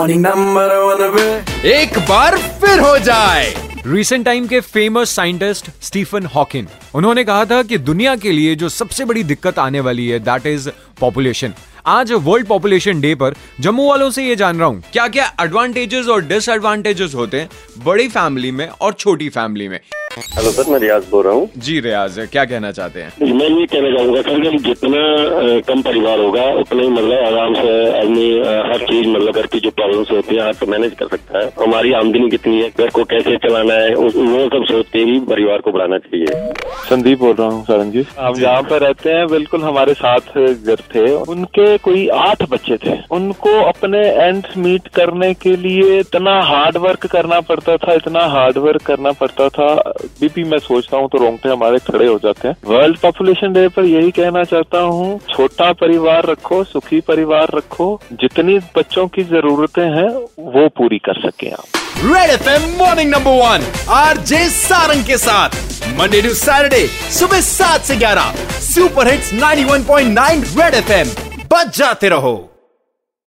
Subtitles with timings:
[0.00, 6.26] morning number one पे एक बार फिर हो जाए। रिसेंट टाइम के फ़ेमस साइंटिस्ट स्टीफन
[6.34, 10.18] हॉकिन उन्होंने कहा था कि दुनिया के लिए जो सबसे बड़ी दिक्कत आने वाली है
[10.20, 10.68] दैट इज़
[11.00, 11.54] पॉपुलेशन
[11.86, 16.06] आज वर्ल्ड पॉपुलेशन डे पर जम्मू वालों से ये जान रहा हूँ। क्या क्या एडवांटेजेस
[16.06, 19.80] और डिसएडवांटेजेस होते हैं बड़ी फैमिली में और छोटी फैमिली में?
[20.10, 23.34] हेलो सर मैं रियाज बोल रहा हूँ। जी रियाज क्या कहना चाहते हैं?
[23.34, 25.02] मैं ये कहना चाहूँगा सर कि जितना
[25.68, 28.24] कम परिवार होगा उतना ही मतलब आराम से आदमी
[28.70, 31.92] हर चीज़ मतलब घर की जो प्रॉब्लम्स होती है हर मैनेज कर सकता है। हमारी
[31.92, 35.98] आमदनी कितनी है घर को कैसे चलाना है वो सब सोचते ही परिवार को बढ़ाना
[35.98, 36.52] चाहिए।
[36.88, 40.82] संदीप बोल रहा हूँ सरन जी। हम जहाँ पर रहते हैं बिल्कुल हमारे साथ घर
[40.94, 46.76] थे। उनके कोई आठ बच्चे थे। उनको अपने एंड मीट करने के लिए इतना हार्ड
[46.88, 49.70] वर्क करना पड़ता था इतना हार्ड वर्क करना पड़ता था।
[50.20, 53.84] बीपी मैं सोचता हूँ तो रोंगटे हमारे खड़े हो जाते हैं। वर्ल्ड पॉपुलेशन डे पर
[53.84, 60.08] यही कहना चाहता हूँ, छोटा परिवार रखो, सुखी परिवार रखो, जितनी बच्चों की जरूरतें हैं,
[60.38, 61.64] वो पूरी कर सके आप।
[62.04, 65.50] Red F M morning number one R J Sarang के साथ।
[65.98, 71.08] मंडे टू सैटरडे सुबह सात से ग्यारह। सुपर हिट्स 91.9 रेड एफएम
[71.52, 72.49] बच जाते रहो।